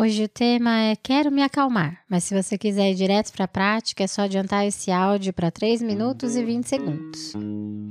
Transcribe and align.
Hoje 0.00 0.22
o 0.22 0.28
tema 0.28 0.78
é 0.78 0.94
Quero 0.94 1.28
me 1.28 1.42
acalmar, 1.42 2.04
mas 2.08 2.22
se 2.22 2.32
você 2.32 2.56
quiser 2.56 2.92
ir 2.92 2.94
direto 2.94 3.32
para 3.32 3.46
a 3.46 3.48
prática, 3.48 4.04
é 4.04 4.06
só 4.06 4.22
adiantar 4.22 4.64
esse 4.64 4.92
áudio 4.92 5.32
para 5.32 5.50
3 5.50 5.82
minutos 5.82 6.36
e 6.36 6.44
20 6.44 6.68
segundos. 6.68 7.34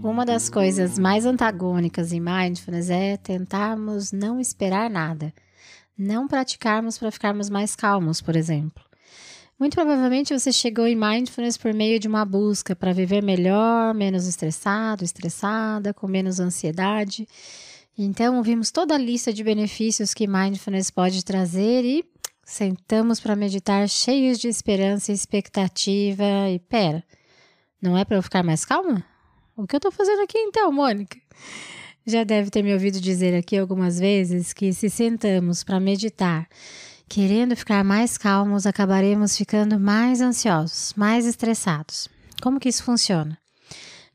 Uma 0.02 0.26
das 0.26 0.48
coisas 0.48 0.98
mais 0.98 1.26
antagônicas 1.26 2.14
em 2.14 2.22
mindfulness 2.22 2.90
é 2.90 3.18
tentarmos 3.18 4.14
não 4.14 4.40
esperar 4.40 4.90
nada, 4.90 5.34
não 5.98 6.30
praticarmos 6.30 6.98
para 6.98 7.12
ficarmos 7.12 7.50
mais 7.50 7.76
calmos, 7.76 8.22
por 8.22 8.38
exemplo. 8.38 8.82
Muito 9.60 9.76
provavelmente 9.76 10.32
você 10.32 10.54
chegou 10.54 10.88
em 10.88 10.96
mindfulness 10.96 11.58
por 11.58 11.74
meio 11.74 12.00
de 12.00 12.08
uma 12.08 12.24
busca 12.24 12.74
para 12.74 12.94
viver 12.94 13.22
melhor, 13.22 13.94
menos 13.94 14.28
estressado, 14.28 15.04
estressada, 15.04 15.94
com 15.94 16.08
menos 16.08 16.40
ansiedade. 16.40 17.28
Então, 17.98 18.44
vimos 18.44 18.70
toda 18.70 18.94
a 18.94 18.98
lista 18.98 19.34
de 19.34 19.44
benefícios 19.44 20.14
que 20.14 20.28
mindfulness 20.28 20.92
pode 20.92 21.26
trazer 21.26 21.84
e 21.84 22.06
sentamos 22.46 23.20
para 23.20 23.36
meditar 23.36 23.90
cheios 23.90 24.38
de 24.38 24.48
esperança 24.48 25.12
e 25.12 25.16
expectativa. 25.16 26.48
E 26.54 26.60
pera, 26.60 27.04
não 27.82 27.98
é 27.98 28.06
para 28.06 28.18
eu 28.18 28.22
ficar 28.22 28.44
mais 28.44 28.64
calma? 28.64 29.04
O 29.56 29.66
que 29.66 29.76
eu 29.76 29.80
estou 29.80 29.92
fazendo 29.92 30.22
aqui 30.22 30.38
então, 30.38 30.72
Mônica? 30.72 31.18
Já 32.06 32.24
deve 32.24 32.52
ter 32.52 32.62
me 32.62 32.72
ouvido 32.72 33.02
dizer 33.02 33.36
aqui 33.36 33.58
algumas 33.58 34.00
vezes 34.00 34.54
que 34.54 34.72
se 34.72 34.92
sentamos 34.92 35.64
para 35.64 35.80
meditar, 35.80 36.48
querendo 37.10 37.56
ficar 37.56 37.84
mais 37.84 38.16
calmos, 38.16 38.68
acabaremos 38.68 39.36
ficando 39.36 39.80
mais 39.80 40.22
ansiosos, 40.22 40.94
mais 40.96 41.26
estressados. 41.26 42.08
Como 42.42 42.60
que 42.60 42.70
isso 42.70 42.84
funciona? 42.84 43.38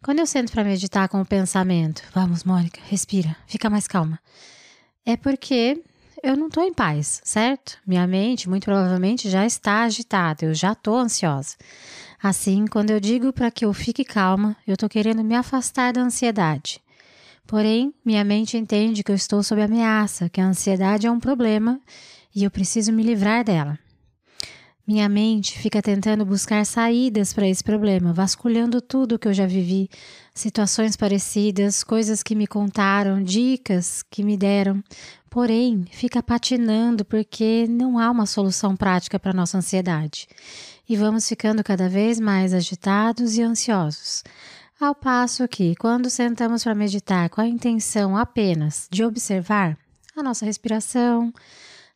Quando 0.02 0.18
eu 0.18 0.26
sento 0.26 0.50
para 0.50 0.64
meditar 0.64 1.08
com 1.08 1.20
o 1.20 1.24
pensamento, 1.24 2.02
vamos, 2.12 2.42
Mônica, 2.42 2.80
respira, 2.88 3.36
fica 3.46 3.70
mais 3.70 3.86
calma. 3.86 4.18
É 5.06 5.16
porque 5.16 5.80
eu 6.20 6.36
não 6.36 6.48
estou 6.48 6.64
em 6.64 6.74
paz, 6.74 7.20
certo? 7.22 7.78
Minha 7.86 8.04
mente, 8.04 8.48
muito 8.48 8.64
provavelmente, 8.64 9.30
já 9.30 9.46
está 9.46 9.84
agitada, 9.84 10.44
eu 10.44 10.54
já 10.54 10.72
estou 10.72 10.98
ansiosa. 10.98 11.54
Assim, 12.20 12.66
quando 12.66 12.90
eu 12.90 12.98
digo 12.98 13.32
para 13.32 13.48
que 13.48 13.64
eu 13.64 13.72
fique 13.72 14.04
calma, 14.04 14.56
eu 14.66 14.74
estou 14.74 14.88
querendo 14.88 15.22
me 15.22 15.36
afastar 15.36 15.92
da 15.92 16.00
ansiedade. 16.00 16.80
Porém, 17.46 17.94
minha 18.04 18.24
mente 18.24 18.56
entende 18.56 19.04
que 19.04 19.12
eu 19.12 19.16
estou 19.16 19.40
sob 19.40 19.62
ameaça, 19.62 20.28
que 20.28 20.40
a 20.40 20.46
ansiedade 20.46 21.06
é 21.06 21.10
um 21.12 21.20
problema 21.20 21.80
e 22.34 22.42
eu 22.42 22.50
preciso 22.50 22.92
me 22.92 23.04
livrar 23.04 23.44
dela. 23.44 23.78
Minha 24.92 25.08
mente 25.08 25.58
fica 25.58 25.80
tentando 25.80 26.22
buscar 26.22 26.66
saídas 26.66 27.32
para 27.32 27.48
esse 27.48 27.64
problema, 27.64 28.12
vasculhando 28.12 28.78
tudo 28.78 29.18
que 29.18 29.26
eu 29.26 29.32
já 29.32 29.46
vivi, 29.46 29.88
situações 30.34 30.96
parecidas, 30.96 31.82
coisas 31.82 32.22
que 32.22 32.34
me 32.34 32.46
contaram, 32.46 33.22
dicas 33.22 34.02
que 34.10 34.22
me 34.22 34.36
deram. 34.36 34.84
Porém, 35.30 35.86
fica 35.90 36.22
patinando 36.22 37.06
porque 37.06 37.66
não 37.70 37.98
há 37.98 38.10
uma 38.10 38.26
solução 38.26 38.76
prática 38.76 39.18
para 39.18 39.32
nossa 39.32 39.56
ansiedade. 39.56 40.28
E 40.86 40.94
vamos 40.94 41.26
ficando 41.26 41.64
cada 41.64 41.88
vez 41.88 42.20
mais 42.20 42.52
agitados 42.52 43.38
e 43.38 43.42
ansiosos. 43.42 44.22
Ao 44.78 44.94
passo 44.94 45.48
que, 45.48 45.74
quando 45.76 46.10
sentamos 46.10 46.62
para 46.62 46.74
meditar 46.74 47.30
com 47.30 47.40
a 47.40 47.48
intenção 47.48 48.14
apenas 48.14 48.88
de 48.90 49.02
observar 49.02 49.74
a 50.14 50.22
nossa 50.22 50.44
respiração, 50.44 51.32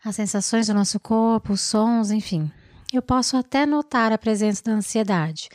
as 0.02 0.16
sensações 0.16 0.68
do 0.68 0.72
nosso 0.72 0.98
corpo, 0.98 1.52
os 1.52 1.60
sons, 1.60 2.10
enfim, 2.10 2.50
eu 2.92 3.02
posso 3.02 3.36
até 3.36 3.66
notar 3.66 4.12
a 4.12 4.18
presença 4.18 4.62
da 4.64 4.72
ansiedade, 4.72 5.48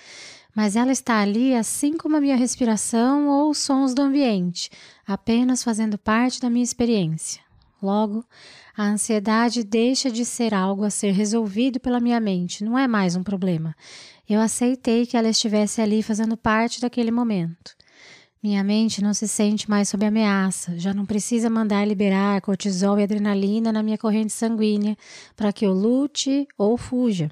mas 0.55 0.75
ela 0.75 0.91
está 0.91 1.19
ali 1.19 1.55
assim 1.55 1.95
como 1.95 2.17
a 2.17 2.21
minha 2.21 2.35
respiração 2.35 3.27
ou 3.29 3.49
os 3.49 3.57
sons 3.57 3.93
do 3.93 4.01
ambiente, 4.01 4.69
apenas 5.07 5.63
fazendo 5.63 5.97
parte 5.97 6.41
da 6.41 6.49
minha 6.49 6.63
experiência. 6.63 7.41
Logo, 7.81 8.23
a 8.77 8.83
ansiedade 8.83 9.63
deixa 9.63 10.11
de 10.11 10.23
ser 10.23 10.53
algo 10.53 10.83
a 10.83 10.89
ser 10.89 11.11
resolvido 11.11 11.79
pela 11.79 11.99
minha 11.99 12.19
mente, 12.19 12.63
não 12.63 12.77
é 12.77 12.87
mais 12.87 13.15
um 13.15 13.23
problema. 13.23 13.75
Eu 14.29 14.39
aceitei 14.39 15.05
que 15.05 15.17
ela 15.17 15.29
estivesse 15.29 15.81
ali 15.81 16.03
fazendo 16.03 16.37
parte 16.37 16.79
daquele 16.79 17.11
momento. 17.11 17.75
Minha 18.43 18.63
mente 18.63 19.03
não 19.03 19.13
se 19.13 19.27
sente 19.27 19.69
mais 19.69 19.87
sob 19.87 20.03
ameaça, 20.03 20.75
já 20.75 20.95
não 20.95 21.05
precisa 21.05 21.47
mandar 21.47 21.85
liberar 21.87 22.41
cortisol 22.41 22.99
e 22.99 23.03
adrenalina 23.03 23.71
na 23.71 23.83
minha 23.83 23.99
corrente 23.99 24.33
sanguínea 24.33 24.97
para 25.35 25.53
que 25.53 25.63
eu 25.63 25.71
lute 25.71 26.47
ou 26.57 26.75
fuja. 26.75 27.29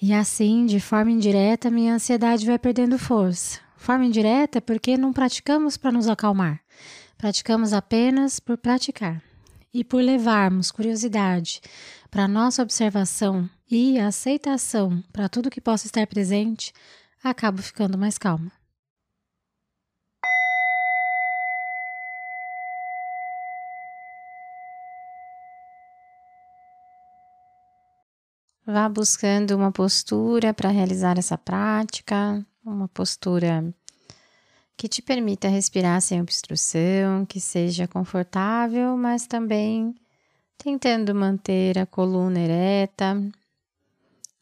E 0.00 0.14
assim, 0.14 0.64
de 0.64 0.80
forma 0.80 1.10
indireta, 1.10 1.70
minha 1.70 1.92
ansiedade 1.92 2.46
vai 2.46 2.58
perdendo 2.58 2.98
força. 2.98 3.60
Forma 3.76 4.06
indireta 4.06 4.62
porque 4.62 4.96
não 4.96 5.12
praticamos 5.12 5.76
para 5.76 5.92
nos 5.92 6.08
acalmar, 6.08 6.58
praticamos 7.18 7.74
apenas 7.74 8.40
por 8.40 8.56
praticar 8.56 9.22
e 9.74 9.84
por 9.84 10.02
levarmos 10.02 10.70
curiosidade 10.70 11.60
para 12.10 12.26
nossa 12.26 12.62
observação 12.62 13.48
e 13.70 13.98
aceitação 13.98 15.04
para 15.12 15.28
tudo 15.28 15.50
que 15.50 15.60
possa 15.60 15.86
estar 15.86 16.06
presente, 16.06 16.72
acabo 17.22 17.60
ficando 17.60 17.98
mais 17.98 18.16
calma. 18.16 18.57
Vá 28.70 28.86
buscando 28.86 29.56
uma 29.56 29.72
postura 29.72 30.52
para 30.52 30.68
realizar 30.68 31.16
essa 31.16 31.38
prática, 31.38 32.46
uma 32.62 32.86
postura 32.86 33.74
que 34.76 34.86
te 34.86 35.00
permita 35.00 35.48
respirar 35.48 36.02
sem 36.02 36.20
obstrução, 36.20 37.24
que 37.24 37.40
seja 37.40 37.88
confortável, 37.88 38.94
mas 38.94 39.26
também 39.26 39.94
tentando 40.58 41.14
manter 41.14 41.78
a 41.78 41.86
coluna 41.86 42.40
ereta, 42.40 43.16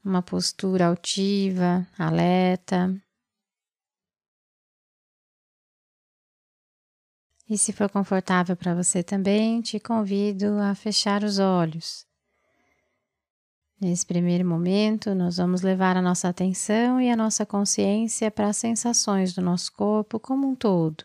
uma 0.04 0.22
postura 0.22 0.88
altiva, 0.88 1.86
alerta. 1.96 3.00
E 7.48 7.56
se 7.56 7.72
for 7.72 7.88
confortável 7.88 8.56
para 8.56 8.74
você 8.74 9.04
também, 9.04 9.60
te 9.60 9.78
convido 9.78 10.58
a 10.58 10.74
fechar 10.74 11.22
os 11.22 11.38
olhos 11.38 12.04
Nesse 13.78 14.06
primeiro 14.06 14.48
momento, 14.48 15.14
nós 15.14 15.36
vamos 15.36 15.60
levar 15.60 15.98
a 15.98 16.02
nossa 16.02 16.28
atenção 16.28 16.98
e 16.98 17.10
a 17.10 17.16
nossa 17.16 17.44
consciência 17.44 18.30
para 18.30 18.48
as 18.48 18.56
sensações 18.56 19.34
do 19.34 19.42
nosso 19.42 19.70
corpo 19.72 20.18
como 20.18 20.48
um 20.48 20.54
todo. 20.54 21.04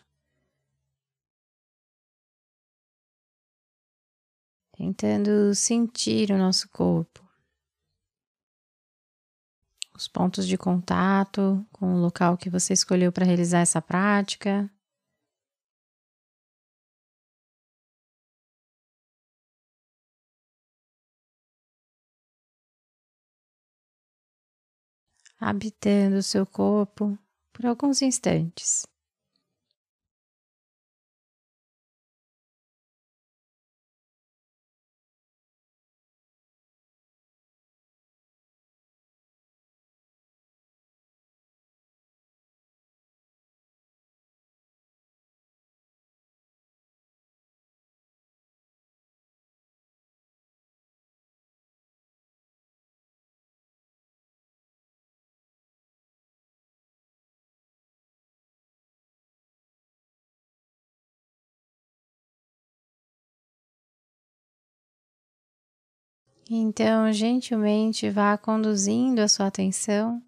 Tentando 4.74 5.54
sentir 5.54 6.30
o 6.30 6.38
nosso 6.38 6.66
corpo, 6.70 7.22
os 9.94 10.08
pontos 10.08 10.46
de 10.46 10.56
contato 10.56 11.64
com 11.70 11.94
o 11.94 12.00
local 12.00 12.38
que 12.38 12.48
você 12.48 12.72
escolheu 12.72 13.12
para 13.12 13.26
realizar 13.26 13.60
essa 13.60 13.82
prática. 13.82 14.70
Habitando 25.42 26.18
o 26.18 26.22
seu 26.22 26.46
corpo 26.46 27.18
por 27.52 27.66
alguns 27.66 28.00
instantes. 28.00 28.84
Então, 66.54 67.10
gentilmente 67.10 68.10
vá 68.10 68.36
conduzindo 68.36 69.20
a 69.20 69.26
sua 69.26 69.46
atenção 69.46 70.22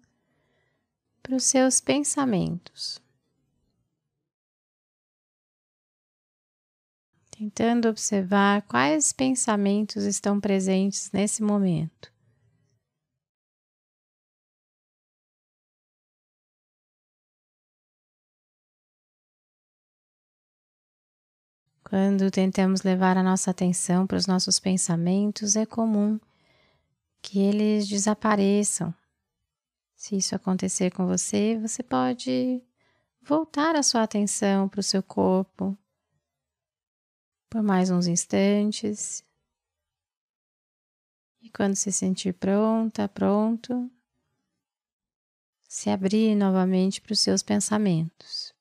para 1.21 1.35
os 1.35 1.43
seus 1.43 1.79
pensamentos. 1.79 2.99
Tentando 7.29 7.87
observar 7.87 8.63
quais 8.63 9.13
pensamentos 9.13 10.03
estão 10.03 10.39
presentes 10.39 11.11
nesse 11.11 11.43
momento. 11.43 12.14
Quando 21.87 22.31
tentamos 22.31 22.81
levar 22.81 23.15
a 23.15 23.21
nossa 23.21 23.51
atenção 23.51 24.07
para 24.07 24.17
os 24.17 24.25
nossos 24.25 24.59
pensamentos, 24.59 25.55
é 25.55 25.67
comum 25.67 26.19
que 27.21 27.39
eles 27.39 27.87
desapareçam. 27.87 28.93
Se 29.95 30.17
isso 30.17 30.35
acontecer 30.35 30.91
com 30.91 31.05
você, 31.05 31.59
você 31.59 31.83
pode 31.83 32.59
voltar 33.21 33.75
a 33.75 33.83
sua 33.83 34.01
atenção 34.01 34.67
para 34.67 34.79
o 34.79 34.83
seu 34.83 35.03
corpo 35.03 35.77
por 37.51 37.61
mais 37.61 37.91
uns 37.91 38.07
instantes. 38.07 39.23
E 41.39 41.51
quando 41.51 41.75
se 41.75 41.91
sentir 41.91 42.33
pronta, 42.33 43.07
pronto, 43.07 43.91
se 45.69 45.91
abrir 45.91 46.35
novamente 46.35 46.99
para 46.99 47.13
os 47.13 47.19
seus 47.19 47.43
pensamentos. 47.43 48.54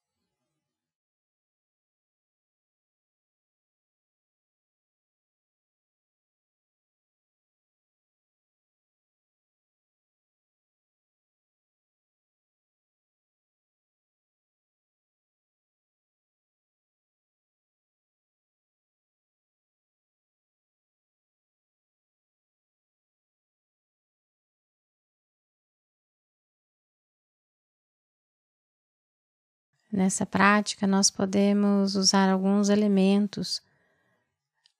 Nessa 29.94 30.26
prática, 30.26 30.88
nós 30.88 31.08
podemos 31.08 31.94
usar 31.94 32.28
alguns 32.28 32.68
elementos 32.68 33.62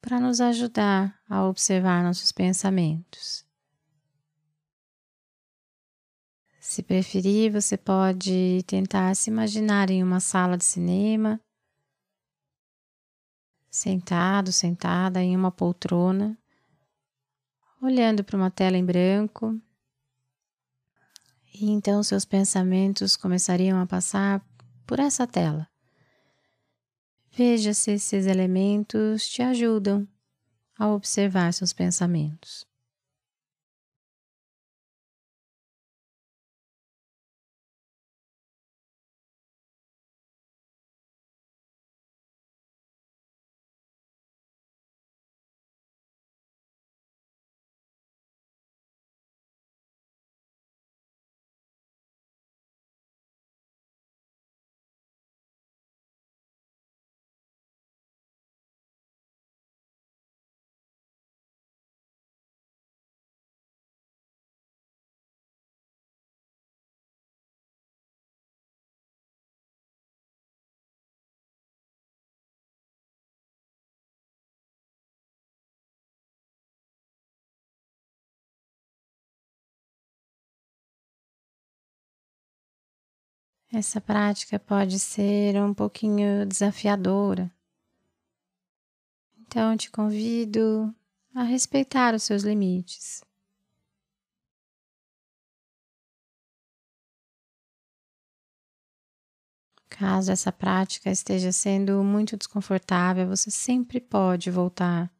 para 0.00 0.19
nos 0.19 0.40
ajudar 0.40 1.16
a 1.31 1.44
observar 1.44 2.02
nossos 2.02 2.32
pensamentos. 2.32 3.46
Se 6.58 6.82
preferir, 6.82 7.52
você 7.52 7.76
pode 7.76 8.64
tentar 8.66 9.14
se 9.14 9.31
imaginar 9.31 9.88
em 9.88 10.02
uma 10.02 10.19
sala 10.19 10.58
de 10.58 10.64
cinema, 10.64 11.40
sentado, 13.70 14.50
sentada 14.50 15.22
em 15.22 15.37
uma 15.37 15.52
poltrona, 15.52 16.37
olhando 17.81 18.25
para 18.25 18.37
uma 18.37 18.50
tela 18.50 18.76
em 18.76 18.84
branco. 18.84 19.56
E 21.55 21.70
então 21.70 22.02
seus 22.02 22.25
pensamentos 22.25 23.17
começariam 23.17 23.81
a 23.81 23.87
passar 23.87 24.44
por 24.86 25.00
essa 25.00 25.26
tela. 25.26 25.69
Veja 27.36 27.75
se 27.75 27.94
esses 27.94 28.26
elementos 28.26 29.28
te 29.28 29.42
ajudam 29.42 30.06
a 30.78 30.88
observar 30.88 31.52
seus 31.52 31.72
pensamentos. 31.72 32.66
Essa 83.76 84.00
prática 84.00 84.56
pode 84.56 85.00
ser 85.00 85.61
um 85.61 85.75
pouquinho 85.75 86.47
desafiadora. 86.47 87.53
Então, 89.37 89.76
te 89.76 89.91
convido 89.91 90.94
a 91.35 91.43
respeitar 91.43 92.15
os 92.15 92.23
seus 92.23 92.44
limites. 92.44 93.21
Caso 99.88 100.31
essa 100.31 100.53
prática 100.53 101.11
esteja 101.11 101.50
sendo 101.50 102.05
muito 102.05 102.37
desconfortável, 102.37 103.27
você 103.27 103.50
sempre 103.50 104.00
pode 104.00 104.53
voltar 104.53 105.11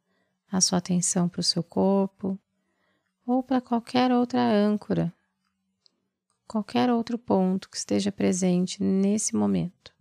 a 0.49 0.61
sua 0.61 0.77
atenção 0.77 1.27
para 1.27 1.41
o 1.41 1.43
seu 1.43 1.61
corpo 1.61 2.39
ou 3.27 3.43
para 3.43 3.59
qualquer 3.59 4.13
outra 4.13 4.41
âncora 4.41 5.13
qualquer 6.47 6.89
outro 6.89 7.17
ponto 7.17 7.69
que 7.69 7.77
esteja 7.77 8.11
presente 8.11 8.81
nesse 8.83 9.35
momento. 9.35 9.94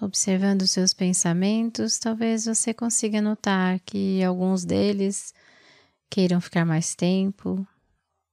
Observando 0.00 0.66
seus 0.66 0.92
pensamentos, 0.92 1.98
talvez 1.98 2.44
você 2.44 2.74
consiga 2.74 3.22
notar 3.22 3.80
que 3.80 4.22
alguns 4.22 4.62
deles 4.62 5.32
queiram 6.10 6.38
ficar 6.38 6.66
mais 6.66 6.94
tempo, 6.94 7.66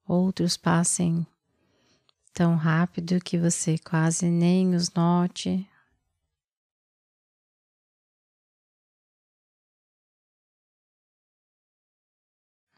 outros 0.05 0.57
passem 0.57 1.25
tão 2.33 2.55
rápido 2.55 3.21
que 3.21 3.37
você 3.37 3.77
quase 3.77 4.25
nem 4.29 4.75
os 4.75 4.91
note. 4.93 5.65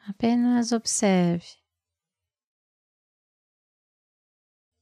Apenas 0.08 0.72
observe. 0.72 1.65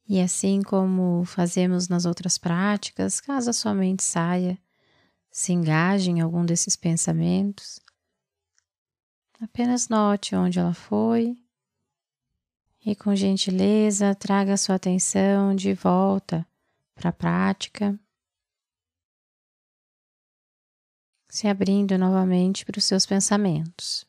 E 0.07 0.19
assim 0.19 0.62
como 0.62 1.24
fazemos 1.25 1.88
nas 1.88 2.05
outras 2.05 2.38
práticas, 2.38 3.22
caso 3.22 3.50
a 3.50 3.53
sua 3.53 3.74
mente 3.74 4.03
saia, 4.03 4.60
se 5.31 5.53
engaje 5.53 6.12
em 6.12 6.22
algum 6.22 6.45
desses 6.45 6.75
pensamentos, 6.75 7.79
apenas 9.41 9.89
note 9.89 10.36
onde 10.36 10.60
ela 10.60 10.74
foi 10.74 11.38
e, 12.86 12.95
com 12.95 13.15
gentileza, 13.15 14.13
traga 14.13 14.53
a 14.53 14.57
sua 14.57 14.75
atenção 14.75 15.55
de 15.55 15.74
volta 15.74 16.45
para 16.93 17.10
a 17.10 17.13
prática, 17.13 17.98
se 21.29 21.48
abrindo 21.48 21.98
novamente 21.98 22.65
para 22.65 22.77
os 22.77 22.86
seus 22.86 23.05
pensamentos. 23.05 24.05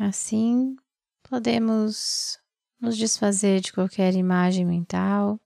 Assim, 0.00 0.76
podemos 1.22 2.38
nos 2.80 2.96
desfazer 2.96 3.60
de 3.60 3.72
qualquer 3.72 4.14
imagem 4.14 4.64
mental. 4.64 5.38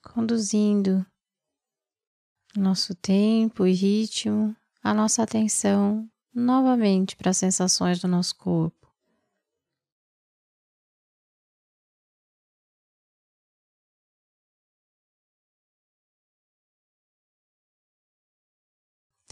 Conduzindo 0.00 1.04
nosso 2.56 2.94
tempo 2.94 3.66
e 3.66 3.72
ritmo, 3.72 4.54
a 4.80 4.94
nossa 4.94 5.24
atenção 5.24 6.08
novamente 6.32 7.16
para 7.16 7.30
as 7.30 7.38
sensações 7.38 7.98
do 8.00 8.06
nosso 8.06 8.36
corpo. 8.36 8.83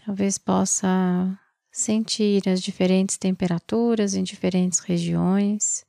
Talvez 0.05 0.37
possa 0.37 1.39
sentir 1.71 2.49
as 2.49 2.61
diferentes 2.61 3.17
temperaturas 3.17 4.15
em 4.15 4.23
diferentes 4.23 4.81
regiões. 4.81 5.87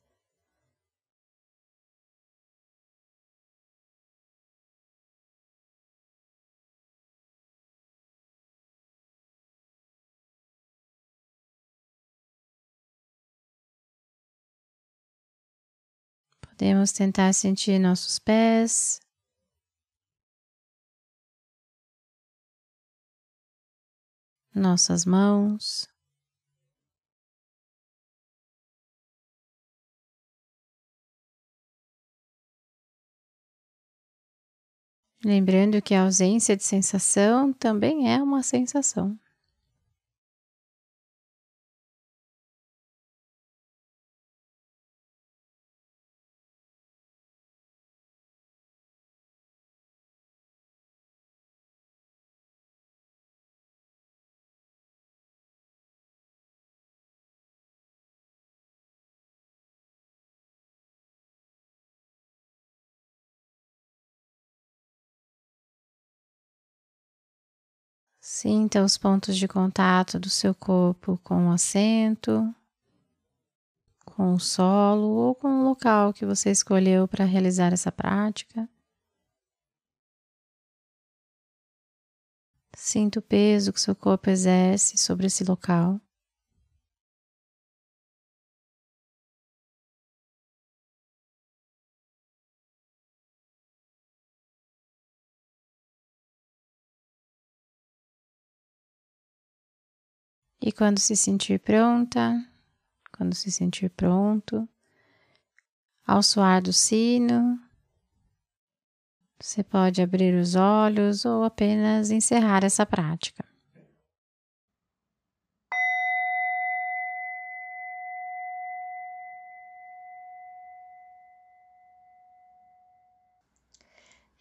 Podemos 16.40 16.92
tentar 16.92 17.34
sentir 17.34 17.80
nossos 17.80 18.20
pés, 18.20 19.00
nossas 24.56 25.06
mãos. 25.06 25.88
Lembrando 35.26 35.82
que 35.82 35.94
a 35.94 36.04
ausência 36.04 36.56
de 36.56 36.64
sensação 36.64 37.54
também 37.54 38.12
é 38.14 38.22
uma 38.22 38.44
sensação. 38.44 39.18
Sinta 68.26 68.82
os 68.82 68.98
pontos 68.98 69.36
de 69.36 69.50
contato 69.50 70.18
do 70.18 70.30
seu 70.30 70.56
corpo 70.56 71.20
com 71.26 71.50
o 71.50 71.52
assento, 71.52 72.56
com 74.06 74.34
o 74.34 74.40
solo 74.40 75.10
ou 75.10 75.36
com 75.36 75.60
o 75.60 75.64
local 75.66 76.14
que 76.14 76.26
você 76.26 76.50
escolheu 76.50 77.06
para 77.06 77.26
realizar 77.26 77.74
essa 77.74 77.92
prática. 77.92 78.70
Sinta 82.74 83.20
o 83.20 83.22
peso 83.22 83.74
que 83.74 83.82
seu 83.82 83.94
corpo 83.94 84.30
exerce 84.30 84.98
sobre 84.98 85.28
esse 85.28 85.44
local. 85.44 86.00
E 100.66 100.72
quando 100.72 100.98
se 100.98 101.14
sentir 101.14 101.60
pronta, 101.60 102.42
quando 103.12 103.36
se 103.36 103.52
sentir 103.52 103.90
pronto, 103.90 104.66
ao 106.08 106.24
soar 106.24 106.62
do 106.62 106.72
sino, 106.72 107.60
você 109.38 109.62
pode 109.62 110.02
abrir 110.02 110.34
os 110.36 110.56
olhos 110.56 111.26
ou 111.26 111.44
apenas 111.44 112.12
encerrar 112.12 112.64
essa 112.64 112.86
prática. 112.86 113.44